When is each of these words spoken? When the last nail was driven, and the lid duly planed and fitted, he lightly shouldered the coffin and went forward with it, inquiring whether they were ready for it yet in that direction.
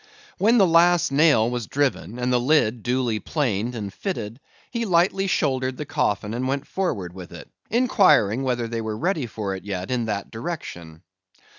When 0.39 0.57
the 0.57 0.65
last 0.65 1.11
nail 1.11 1.47
was 1.51 1.67
driven, 1.67 2.17
and 2.17 2.33
the 2.33 2.39
lid 2.39 2.81
duly 2.81 3.19
planed 3.19 3.75
and 3.75 3.93
fitted, 3.93 4.39
he 4.71 4.83
lightly 4.85 5.27
shouldered 5.27 5.77
the 5.77 5.85
coffin 5.85 6.33
and 6.33 6.47
went 6.47 6.65
forward 6.65 7.13
with 7.13 7.31
it, 7.31 7.47
inquiring 7.69 8.41
whether 8.41 8.67
they 8.67 8.81
were 8.81 8.97
ready 8.97 9.27
for 9.27 9.53
it 9.55 9.63
yet 9.63 9.91
in 9.91 10.05
that 10.05 10.31
direction. 10.31 11.03